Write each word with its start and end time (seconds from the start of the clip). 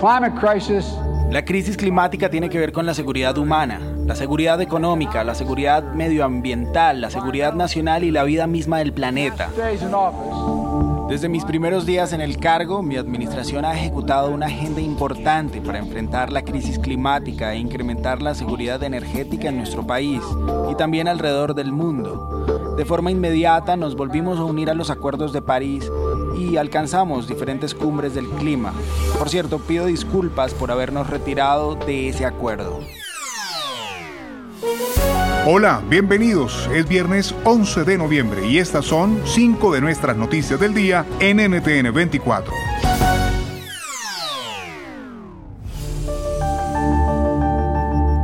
climate 0.00 0.34
crisis 0.40 0.86
la 1.30 1.44
crisis 1.44 1.76
climática 1.76 2.28
tiene 2.28 2.50
que 2.50 2.58
ver 2.58 2.72
con 2.72 2.86
la 2.86 2.92
seguridad 2.92 3.38
humana, 3.38 3.80
la 4.04 4.16
seguridad 4.16 4.60
económica, 4.60 5.22
la 5.22 5.36
seguridad 5.36 5.84
medioambiental, 5.94 7.00
la 7.00 7.08
seguridad 7.08 7.54
nacional 7.54 8.02
y 8.02 8.10
la 8.10 8.24
vida 8.24 8.48
misma 8.48 8.78
del 8.78 8.92
planeta. 8.92 9.48
Desde 11.08 11.28
mis 11.28 11.44
primeros 11.44 11.86
días 11.86 12.12
en 12.12 12.20
el 12.20 12.38
cargo, 12.38 12.82
mi 12.82 12.96
administración 12.96 13.64
ha 13.64 13.74
ejecutado 13.74 14.30
una 14.30 14.46
agenda 14.46 14.80
importante 14.80 15.60
para 15.60 15.78
enfrentar 15.78 16.32
la 16.32 16.42
crisis 16.42 16.80
climática 16.80 17.52
e 17.52 17.58
incrementar 17.58 18.22
la 18.22 18.34
seguridad 18.34 18.82
energética 18.82 19.50
en 19.50 19.58
nuestro 19.58 19.86
país 19.86 20.20
y 20.68 20.74
también 20.74 21.06
alrededor 21.06 21.54
del 21.54 21.70
mundo. 21.70 22.74
De 22.76 22.84
forma 22.84 23.12
inmediata 23.12 23.76
nos 23.76 23.94
volvimos 23.94 24.40
a 24.40 24.44
unir 24.44 24.68
a 24.68 24.74
los 24.74 24.90
acuerdos 24.90 25.32
de 25.32 25.42
París 25.42 25.88
y 26.40 26.56
alcanzamos 26.56 27.28
diferentes 27.28 27.74
cumbres 27.74 28.14
del 28.14 28.28
clima. 28.28 28.72
Por 29.18 29.28
cierto, 29.28 29.58
pido 29.58 29.86
disculpas 29.86 30.54
por 30.54 30.70
habernos 30.70 31.08
retirado 31.08 31.74
de 31.74 32.08
ese 32.08 32.24
acuerdo. 32.24 32.80
Hola, 35.46 35.82
bienvenidos. 35.88 36.68
Es 36.72 36.86
viernes 36.86 37.34
11 37.44 37.84
de 37.84 37.98
noviembre 37.98 38.46
y 38.46 38.58
estas 38.58 38.84
son 38.84 39.20
cinco 39.24 39.72
de 39.72 39.80
nuestras 39.80 40.16
noticias 40.16 40.60
del 40.60 40.74
día 40.74 41.06
en 41.18 41.38
NTN 41.38 41.92
24. 41.92 42.69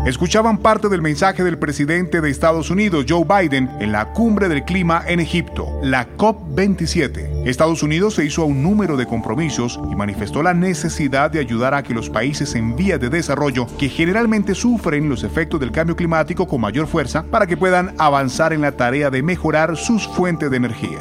Escuchaban 0.06 0.58
parte 0.58 0.88
del 0.88 1.02
mensaje 1.02 1.42
del 1.42 1.58
presidente 1.58 2.20
de 2.20 2.30
Estados 2.30 2.70
Unidos, 2.70 3.06
Joe 3.08 3.24
Biden, 3.24 3.68
en 3.80 3.90
la 3.90 4.12
cumbre 4.12 4.48
del 4.48 4.62
clima 4.62 5.02
en 5.04 5.18
Egipto, 5.18 5.66
la 5.82 6.06
COP27. 6.16 7.44
Estados 7.44 7.82
Unidos 7.82 8.14
se 8.14 8.24
hizo 8.24 8.42
a 8.42 8.44
un 8.44 8.62
número 8.62 8.96
de 8.96 9.04
compromisos 9.04 9.80
y 9.90 9.96
manifestó 9.96 10.44
la 10.44 10.54
necesidad 10.54 11.32
de 11.32 11.40
ayudar 11.40 11.74
a 11.74 11.82
que 11.82 11.92
los 11.92 12.08
países 12.08 12.54
en 12.54 12.76
vías 12.76 13.00
de 13.00 13.10
desarrollo, 13.10 13.66
que 13.78 13.88
generalmente 13.88 14.54
sufren 14.54 15.08
los 15.08 15.24
efectos 15.24 15.58
del 15.58 15.72
cambio 15.72 15.96
climático 15.96 16.46
con 16.46 16.60
mayor 16.60 16.86
fuerza, 16.86 17.24
para 17.24 17.48
que 17.48 17.56
puedan 17.56 17.92
avanzar 17.98 18.52
en 18.52 18.60
la 18.60 18.76
tarea 18.76 19.10
de 19.10 19.24
mejorar 19.24 19.76
sus 19.76 20.06
fuentes 20.06 20.52
de 20.52 20.56
energía. 20.56 21.00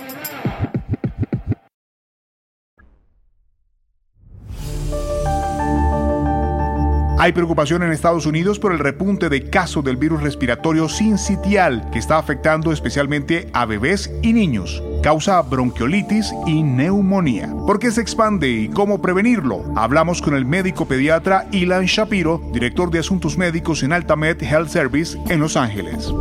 Hay 7.21 7.33
preocupación 7.33 7.83
en 7.83 7.91
Estados 7.91 8.25
Unidos 8.25 8.57
por 8.57 8.71
el 8.71 8.79
repunte 8.79 9.29
de 9.29 9.47
casos 9.47 9.83
del 9.83 9.95
virus 9.95 10.23
respiratorio 10.23 10.89
sincitial 10.89 11.87
que 11.91 11.99
está 11.99 12.17
afectando 12.17 12.71
especialmente 12.71 13.47
a 13.53 13.67
bebés 13.67 14.11
y 14.23 14.33
niños. 14.33 14.81
Causa 15.03 15.39
bronquiolitis 15.43 16.33
y 16.47 16.63
neumonía. 16.63 17.53
¿Por 17.67 17.77
qué 17.77 17.91
se 17.91 18.01
expande 18.01 18.49
y 18.49 18.69
cómo 18.69 19.03
prevenirlo? 19.03 19.63
Hablamos 19.75 20.19
con 20.19 20.33
el 20.33 20.45
médico 20.45 20.87
pediatra 20.87 21.45
Ilan 21.51 21.85
Shapiro, 21.85 22.41
director 22.53 22.89
de 22.89 22.97
asuntos 22.97 23.37
médicos 23.37 23.83
en 23.83 23.93
Altamed 23.93 24.41
Health 24.41 24.69
Service 24.69 25.15
en 25.29 25.41
Los 25.41 25.55
Ángeles 25.55 26.11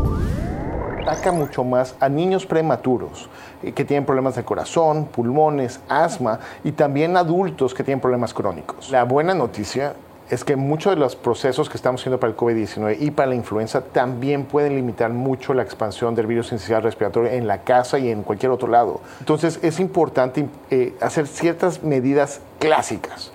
ataca 1.00 1.32
mucho 1.32 1.64
más 1.64 1.96
a 1.98 2.08
niños 2.10 2.46
prematuros 2.46 3.28
eh, 3.62 3.72
que 3.72 3.84
tienen 3.84 4.04
problemas 4.04 4.36
de 4.36 4.44
corazón, 4.44 5.06
pulmones, 5.06 5.80
asma 5.88 6.38
y 6.62 6.72
también 6.72 7.16
adultos 7.16 7.74
que 7.74 7.82
tienen 7.82 8.00
problemas 8.00 8.32
crónicos. 8.32 8.90
La 8.90 9.02
buena 9.04 9.34
noticia 9.34 9.94
es 10.30 10.44
que 10.44 10.56
muchos 10.56 10.94
de 10.94 11.00
los 11.00 11.16
procesos 11.16 11.68
que 11.68 11.76
estamos 11.76 12.00
haciendo 12.00 12.20
para 12.20 12.30
el 12.30 12.36
COVID-19 12.36 12.96
y 13.00 13.10
para 13.10 13.30
la 13.30 13.34
influenza 13.34 13.82
también 13.82 14.44
pueden 14.44 14.76
limitar 14.76 15.10
mucho 15.10 15.54
la 15.54 15.62
expansión 15.62 16.14
del 16.14 16.26
virus 16.26 16.52
incisional 16.52 16.84
respiratorio 16.84 17.30
en 17.30 17.46
la 17.46 17.62
casa 17.62 17.98
y 17.98 18.10
en 18.10 18.22
cualquier 18.22 18.52
otro 18.52 18.68
lado. 18.68 19.00
Entonces 19.18 19.58
es 19.62 19.80
importante 19.80 20.48
eh, 20.70 20.94
hacer 21.00 21.26
ciertas 21.26 21.82
medidas 21.82 22.40
clásicas 22.58 23.32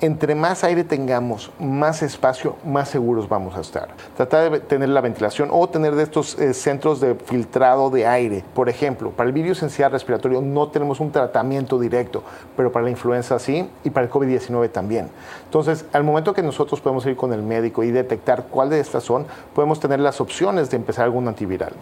entre 0.00 0.34
más 0.34 0.64
aire 0.64 0.84
tengamos, 0.84 1.50
más 1.58 2.02
espacio, 2.02 2.56
más 2.64 2.88
seguros 2.88 3.28
vamos 3.28 3.56
a 3.56 3.60
estar. 3.60 3.88
Tratar 4.16 4.50
de 4.50 4.60
tener 4.60 4.88
la 4.90 5.00
ventilación 5.00 5.48
o 5.52 5.68
tener 5.68 5.94
de 5.94 6.04
estos 6.04 6.38
eh, 6.38 6.54
centros 6.54 7.00
de 7.00 7.14
filtrado 7.14 7.90
de 7.90 8.06
aire. 8.06 8.44
Por 8.54 8.68
ejemplo, 8.68 9.10
para 9.10 9.28
el 9.28 9.32
virus 9.32 9.58
esencial 9.58 9.90
respiratorio 9.92 10.40
no 10.40 10.68
tenemos 10.68 11.00
un 11.00 11.10
tratamiento 11.10 11.78
directo, 11.78 12.22
pero 12.56 12.70
para 12.70 12.84
la 12.84 12.90
influenza 12.90 13.38
sí 13.38 13.68
y 13.84 13.90
para 13.90 14.06
el 14.06 14.12
COVID-19 14.12 14.70
también. 14.70 15.08
Entonces, 15.44 15.84
al 15.92 16.04
momento 16.04 16.32
que 16.32 16.42
nosotros 16.42 16.80
podemos 16.80 17.04
ir 17.06 17.16
con 17.16 17.32
el 17.32 17.42
médico 17.42 17.82
y 17.82 17.90
detectar 17.90 18.44
cuál 18.50 18.70
de 18.70 18.80
estas 18.80 19.04
son, 19.04 19.26
podemos 19.54 19.80
tener 19.80 20.00
las 20.00 20.20
opciones 20.20 20.70
de 20.70 20.76
empezar 20.76 21.04
algún 21.04 21.28
antiviral. 21.28 21.72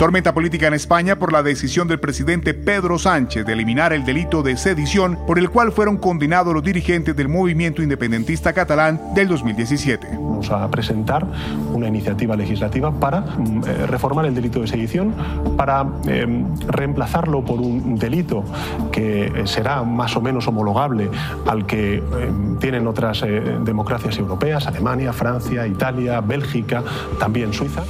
Tormenta 0.00 0.32
política 0.32 0.66
en 0.66 0.72
España 0.72 1.18
por 1.18 1.30
la 1.30 1.42
decisión 1.42 1.86
del 1.86 2.00
presidente 2.00 2.54
Pedro 2.54 2.98
Sánchez 2.98 3.44
de 3.44 3.52
eliminar 3.52 3.92
el 3.92 4.02
delito 4.06 4.42
de 4.42 4.56
sedición 4.56 5.18
por 5.26 5.38
el 5.38 5.50
cual 5.50 5.72
fueron 5.72 5.98
condenados 5.98 6.54
los 6.54 6.62
dirigentes 6.62 7.14
del 7.14 7.28
movimiento 7.28 7.82
independentista 7.82 8.54
catalán 8.54 8.98
del 9.14 9.28
2017. 9.28 10.08
Vamos 10.14 10.50
a 10.50 10.66
presentar 10.70 11.26
una 11.74 11.86
iniciativa 11.86 12.34
legislativa 12.34 12.90
para 12.90 13.20
mm, 13.20 13.62
eh, 13.66 13.86
reformar 13.88 14.24
el 14.24 14.34
delito 14.34 14.62
de 14.62 14.68
sedición, 14.68 15.12
para 15.58 15.86
em, 16.06 16.46
reemplazarlo 16.60 17.44
por 17.44 17.60
un 17.60 17.98
delito 17.98 18.42
que 18.90 19.26
eh, 19.26 19.46
será 19.46 19.82
más 19.82 20.16
o 20.16 20.22
menos 20.22 20.48
homologable 20.48 21.10
al 21.46 21.66
que 21.66 21.96
em, 21.96 22.58
tienen 22.58 22.86
otras 22.86 23.22
eh, 23.22 23.58
democracias 23.62 24.16
europeas, 24.16 24.66
Alemania, 24.66 25.12
Francia, 25.12 25.66
Italia, 25.66 26.22
Bélgica, 26.22 26.82
también 27.18 27.52
Suiza. 27.52 27.82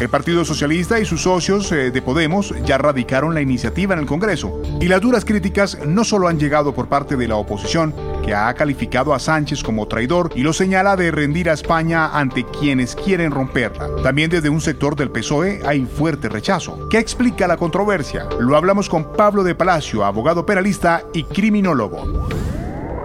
El 0.00 0.08
Partido 0.08 0.44
Socialista 0.44 0.98
y 0.98 1.04
sus 1.04 1.22
socios 1.22 1.70
eh, 1.70 1.90
de 1.90 2.02
Podemos 2.02 2.54
ya 2.64 2.76
radicaron 2.76 3.34
la 3.34 3.40
iniciativa 3.40 3.94
en 3.94 4.00
el 4.00 4.06
Congreso 4.06 4.60
y 4.80 4.88
las 4.88 5.00
duras 5.00 5.24
críticas 5.24 5.78
no 5.86 6.02
solo 6.02 6.26
han 6.26 6.40
llegado 6.40 6.74
por 6.74 6.88
parte 6.88 7.16
de 7.16 7.28
la 7.28 7.36
oposición, 7.36 7.94
que 8.24 8.34
ha 8.34 8.52
calificado 8.54 9.14
a 9.14 9.18
Sánchez 9.18 9.62
como 9.62 9.86
traidor 9.86 10.30
y 10.34 10.42
lo 10.42 10.52
señala 10.52 10.96
de 10.96 11.10
rendir 11.10 11.50
a 11.50 11.52
España 11.52 12.18
ante 12.18 12.44
quienes 12.44 12.96
quieren 12.96 13.30
romperla. 13.30 13.88
También 14.02 14.30
desde 14.30 14.48
un 14.48 14.60
sector 14.60 14.96
del 14.96 15.10
PSOE 15.10 15.60
hay 15.64 15.82
fuerte 15.82 16.28
rechazo. 16.28 16.88
¿Qué 16.88 16.98
explica 16.98 17.46
la 17.46 17.56
controversia? 17.56 18.26
Lo 18.40 18.56
hablamos 18.56 18.88
con 18.88 19.12
Pablo 19.12 19.44
de 19.44 19.54
Palacio, 19.54 20.04
abogado 20.04 20.44
penalista 20.44 21.02
y 21.12 21.24
criminólogo. 21.24 22.28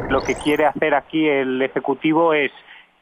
Lo 0.09 0.21
que 0.21 0.35
quiere 0.35 0.65
hacer 0.65 0.93
aquí 0.93 1.27
el 1.27 1.61
Ejecutivo 1.61 2.33
es 2.33 2.51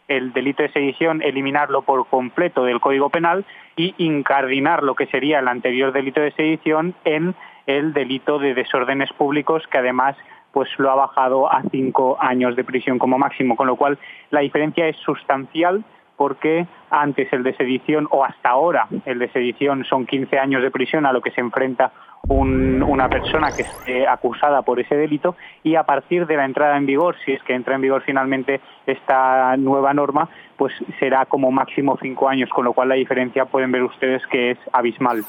el 0.08 0.34
delito 0.34 0.64
de 0.64 0.72
sedición, 0.72 1.22
eliminarlo 1.22 1.82
por 1.82 2.08
completo 2.08 2.64
del 2.64 2.80
Código 2.80 3.10
Penal 3.10 3.46
y 3.76 3.94
incardinar 3.98 4.84
lo 4.84 4.96
que 4.96 5.08
sería 5.08 5.40
el 5.40 5.48
anterior 5.48 5.92
delito 5.92 6.22
de 6.22 6.32
sedición 6.32 6.96
en 7.06 7.36
el 7.66 7.94
delito 7.94 8.40
de 8.40 8.54
desórdenes 8.54 9.12
públicos, 9.14 9.64
que 9.72 9.80
además 9.80 10.16
pues 10.52 10.70
lo 10.78 10.90
ha 10.90 10.96
bajado 10.96 11.52
a 11.52 11.64
cinco 11.70 12.18
años 12.20 12.56
de 12.56 12.64
prisión 12.64 12.98
como 12.98 13.18
máximo, 13.18 13.58
con 13.58 13.68
lo 13.68 13.76
cual 13.76 13.98
la 14.32 14.40
diferencia 14.40 14.88
es 14.88 14.96
sustancial 14.98 15.84
porque 16.16 16.66
antes 16.90 17.32
el 17.34 17.44
de 17.44 17.56
sedición 17.56 18.08
o 18.10 18.24
hasta 18.24 18.50
ahora 18.50 18.88
el 19.06 19.20
de 19.20 19.30
sedición 19.30 19.84
son 19.84 20.06
15 20.06 20.40
años 20.40 20.62
de 20.62 20.72
prisión 20.72 21.06
a 21.06 21.12
lo 21.12 21.22
que 21.22 21.32
se 21.32 21.42
enfrenta 21.42 21.92
una 22.28 23.10
persona 23.10 23.52
que 23.52 23.64
esté 23.64 24.08
acusada 24.08 24.62
por 24.62 24.80
ese 24.80 24.96
delito 24.96 25.36
y 25.64 25.76
a 25.76 25.84
partir 25.84 26.26
de 26.28 26.38
la 26.38 26.46
entrada 26.46 26.78
en 26.78 26.86
vigor, 26.86 27.16
si 27.26 27.34
es 27.34 27.44
que 27.44 27.54
entra 27.54 27.76
en 27.76 27.82
vigor 27.82 28.04
finalmente 28.06 28.62
esta 28.86 29.56
nueva 29.58 29.94
norma, 29.94 30.30
pues 30.58 30.74
será 31.00 31.26
como 31.26 31.52
máximo 31.52 31.98
cinco 32.02 32.30
años, 32.30 32.50
con 32.50 32.66
lo 32.66 32.74
cual 32.74 32.90
la 32.90 32.96
diferencia 32.96 33.46
pueden 33.46 33.72
ver 33.72 33.84
ustedes 33.84 34.22
que 34.32 34.52
es 34.52 34.58
abismal. 34.72 35.24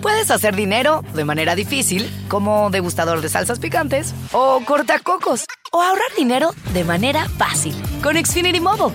Puedes 0.00 0.30
hacer 0.30 0.54
dinero 0.54 1.02
de 1.14 1.24
manera 1.24 1.54
difícil, 1.54 2.08
como 2.28 2.70
degustador 2.70 3.20
de 3.20 3.28
salsas 3.28 3.58
picantes, 3.58 4.14
o 4.32 4.60
cortacocos, 4.64 5.44
o 5.72 5.82
ahorrar 5.82 6.08
dinero 6.16 6.50
de 6.72 6.84
manera 6.84 7.24
fácil 7.36 7.74
con 8.02 8.14
Xfinity 8.14 8.60
Mobile. 8.60 8.94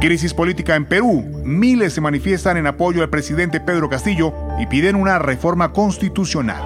Crisis 0.00 0.32
política 0.32 0.76
en 0.76 0.84
Perú. 0.84 1.24
Miles 1.42 1.92
se 1.92 2.00
manifiestan 2.00 2.56
en 2.56 2.68
apoyo 2.68 3.02
al 3.02 3.10
presidente 3.10 3.58
Pedro 3.58 3.88
Castillo 3.88 4.32
y 4.60 4.66
piden 4.66 4.94
una 4.94 5.18
reforma 5.18 5.72
constitucional. 5.72 6.62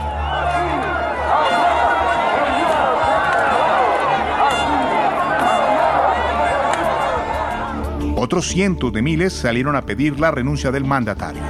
Otros 8.17 8.49
cientos 8.49 8.93
de 8.93 9.00
miles 9.00 9.32
salieron 9.32 9.76
a 9.76 9.82
pedir 9.82 10.20
la 10.20 10.31
renuncia 10.31 10.70
del 10.70 10.84
mandatario. 10.84 11.40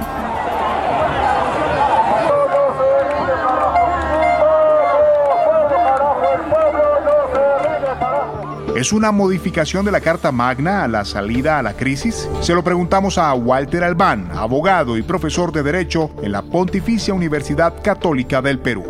¿Es 8.83 8.91
una 8.91 9.13
modificación 9.13 9.85
de 9.85 9.93
la 9.93 10.01
Carta 10.01 10.33
Magna 10.33 10.83
a 10.83 10.89
la 10.89 11.05
salida 11.05 11.57
a 11.57 11.63
la 11.63 11.71
crisis? 11.71 12.29
Se 12.41 12.53
lo 12.53 12.65
preguntamos 12.65 13.17
a 13.17 13.33
Walter 13.33 13.81
Albán, 13.81 14.27
abogado 14.33 14.97
y 14.97 15.03
profesor 15.03 15.53
de 15.53 15.63
Derecho 15.63 16.11
en 16.21 16.33
la 16.33 16.41
Pontificia 16.41 17.13
Universidad 17.13 17.81
Católica 17.81 18.41
del 18.41 18.59
Perú. 18.59 18.83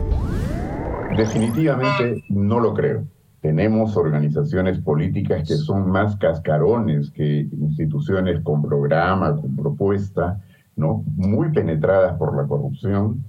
Definitivamente 1.15 2.23
no 2.29 2.59
lo 2.59 2.73
creo. 2.73 3.03
Tenemos 3.39 3.95
organizaciones 3.95 4.79
políticas 4.79 5.47
que 5.47 5.57
son 5.57 5.91
más 5.91 6.15
cascarones 6.15 7.11
que 7.11 7.41
instituciones 7.51 8.41
con 8.41 8.63
programa, 8.63 9.35
con 9.39 9.55
propuesta, 9.55 10.41
¿no? 10.75 11.03
muy 11.15 11.51
penetradas 11.51 12.17
por 12.17 12.35
la 12.35 12.47
corrupción 12.47 13.23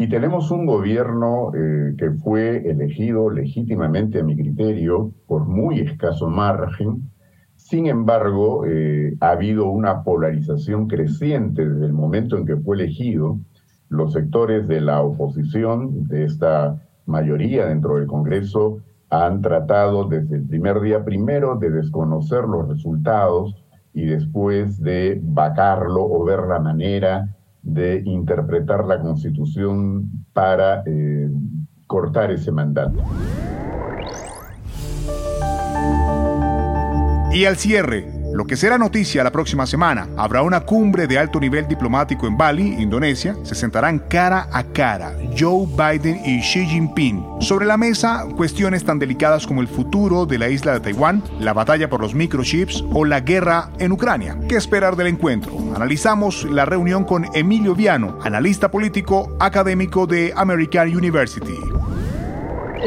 y 0.00 0.08
tenemos 0.08 0.52
un 0.52 0.64
gobierno 0.64 1.50
eh, 1.54 1.94
que 1.98 2.12
fue 2.12 2.70
elegido 2.70 3.30
legítimamente 3.30 4.20
a 4.20 4.22
mi 4.22 4.36
criterio 4.36 5.10
por 5.26 5.44
muy 5.44 5.80
escaso 5.80 6.30
margen. 6.30 7.10
Sin 7.56 7.86
embargo, 7.86 8.64
eh, 8.64 9.16
ha 9.18 9.30
habido 9.30 9.68
una 9.68 10.04
polarización 10.04 10.86
creciente 10.86 11.68
desde 11.68 11.86
el 11.86 11.92
momento 11.92 12.38
en 12.38 12.46
que 12.46 12.56
fue 12.56 12.76
elegido. 12.76 13.40
Los 13.88 14.12
sectores 14.12 14.68
de 14.68 14.80
la 14.80 15.02
oposición, 15.02 16.06
de 16.06 16.26
esta 16.26 16.80
mayoría 17.06 17.66
dentro 17.66 17.96
del 17.96 18.06
Congreso, 18.06 18.78
han 19.10 19.42
tratado 19.42 20.04
desde 20.04 20.36
el 20.36 20.46
primer 20.46 20.80
día 20.80 21.04
primero 21.04 21.56
de 21.56 21.70
desconocer 21.70 22.44
los 22.44 22.68
resultados 22.68 23.56
y 23.92 24.04
después 24.04 24.80
de 24.80 25.20
vacarlo 25.20 26.04
o 26.04 26.22
ver 26.24 26.42
la 26.46 26.60
manera 26.60 27.34
de 27.68 28.02
interpretar 28.04 28.84
la 28.86 29.00
Constitución 29.00 30.24
para 30.32 30.82
eh, 30.86 31.28
cortar 31.86 32.30
ese 32.30 32.50
mandato. 32.50 33.02
Y 37.32 37.44
al 37.44 37.56
cierre, 37.56 38.17
lo 38.32 38.44
que 38.44 38.56
será 38.56 38.78
noticia 38.78 39.24
la 39.24 39.32
próxima 39.32 39.66
semana, 39.66 40.06
habrá 40.16 40.42
una 40.42 40.60
cumbre 40.60 41.06
de 41.06 41.18
alto 41.18 41.40
nivel 41.40 41.66
diplomático 41.66 42.26
en 42.26 42.36
Bali, 42.36 42.74
Indonesia. 42.80 43.34
Se 43.42 43.54
sentarán 43.54 43.98
cara 43.98 44.48
a 44.52 44.62
cara 44.64 45.14
Joe 45.36 45.66
Biden 45.66 46.20
y 46.24 46.40
Xi 46.40 46.66
Jinping. 46.66 47.24
Sobre 47.40 47.66
la 47.66 47.76
mesa, 47.76 48.26
cuestiones 48.36 48.84
tan 48.84 48.98
delicadas 48.98 49.46
como 49.46 49.62
el 49.62 49.68
futuro 49.68 50.26
de 50.26 50.38
la 50.38 50.48
isla 50.48 50.74
de 50.74 50.80
Taiwán, 50.80 51.22
la 51.40 51.52
batalla 51.52 51.88
por 51.88 52.00
los 52.00 52.14
microchips 52.14 52.84
o 52.92 53.04
la 53.04 53.20
guerra 53.20 53.70
en 53.78 53.92
Ucrania. 53.92 54.38
¿Qué 54.48 54.56
esperar 54.56 54.96
del 54.96 55.06
encuentro? 55.06 55.52
Analizamos 55.74 56.44
la 56.44 56.64
reunión 56.64 57.04
con 57.04 57.26
Emilio 57.34 57.74
Viano, 57.74 58.18
analista 58.22 58.70
político 58.70 59.36
académico 59.40 60.06
de 60.06 60.32
American 60.36 60.94
University. 60.94 61.54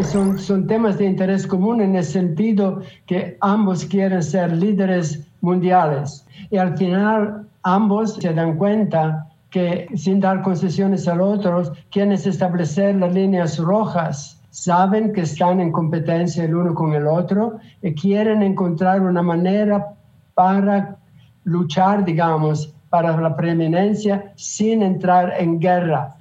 Son, 0.03 0.39
son, 0.39 0.67
temas 0.67 0.97
de 0.97 1.05
interés 1.05 1.45
común 1.45 1.81
en 1.81 1.95
el 1.97 2.05
sentido 2.05 2.81
que 3.05 3.37
ambos 3.41 3.83
quieren 3.83 4.23
ser 4.23 4.53
líderes 4.53 5.30
mundiales. 5.41 6.25
Y 6.49 6.57
al 6.57 6.77
final 6.77 7.47
ambos 7.63 8.15
se 8.15 8.33
dan 8.33 8.57
cuenta 8.57 9.27
que 9.49 9.87
sin 9.95 10.19
dar 10.21 10.41
concesiones 10.41 11.07
a 11.07 11.15
los 11.15 11.39
otros, 11.39 11.71
quieren 11.91 12.13
establecer 12.13 12.95
las 12.95 13.13
líneas 13.13 13.57
rojas. 13.57 14.41
Saben 14.49 15.13
que 15.13 15.21
están 15.21 15.59
en 15.59 15.71
competencia 15.71 16.45
el 16.45 16.55
uno 16.55 16.73
con 16.73 16.93
el 16.93 17.05
otro 17.05 17.57
y 17.81 17.93
quieren 17.93 18.41
encontrar 18.41 19.01
una 19.01 19.21
manera 19.21 19.93
para 20.33 20.97
luchar, 21.43 22.05
digamos, 22.05 22.73
para 22.89 23.19
la 23.19 23.35
preeminencia 23.35 24.33
sin 24.35 24.81
entrar 24.81 25.33
en 25.37 25.59
guerra 25.59 26.15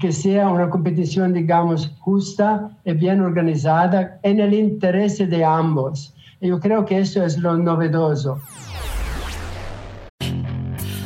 que 0.00 0.10
sea 0.12 0.48
una 0.48 0.68
competición, 0.68 1.32
digamos, 1.32 1.92
justa 2.00 2.70
y 2.84 2.92
bien 2.92 3.20
organizada 3.20 4.18
en 4.22 4.40
el 4.40 4.52
interés 4.52 5.18
de 5.18 5.44
ambos. 5.44 6.12
Yo 6.40 6.58
creo 6.60 6.84
que 6.84 6.98
eso 6.98 7.24
es 7.24 7.38
lo 7.38 7.56
novedoso. 7.56 8.38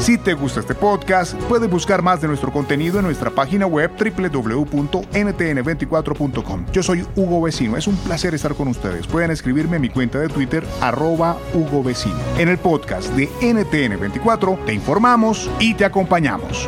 Si 0.00 0.16
te 0.16 0.32
gusta 0.32 0.60
este 0.60 0.74
podcast, 0.74 1.34
puedes 1.42 1.70
buscar 1.70 2.00
más 2.00 2.22
de 2.22 2.28
nuestro 2.28 2.50
contenido 2.50 2.98
en 2.98 3.04
nuestra 3.04 3.30
página 3.30 3.66
web 3.66 3.90
www.ntn24.com. 3.98 6.64
Yo 6.72 6.82
soy 6.82 7.06
Hugo 7.16 7.42
Vecino, 7.42 7.76
es 7.76 7.86
un 7.86 7.96
placer 7.96 8.34
estar 8.34 8.54
con 8.54 8.68
ustedes. 8.68 9.06
Pueden 9.06 9.30
escribirme 9.30 9.76
en 9.76 9.82
mi 9.82 9.90
cuenta 9.90 10.18
de 10.18 10.30
Twitter, 10.30 10.64
arroba 10.80 11.36
Hugo 11.52 11.82
Vecino. 11.82 12.16
En 12.38 12.48
el 12.48 12.56
podcast 12.56 13.10
de 13.10 13.28
NTN24 13.28 14.64
te 14.64 14.72
informamos 14.72 15.50
y 15.58 15.74
te 15.74 15.84
acompañamos. 15.84 16.66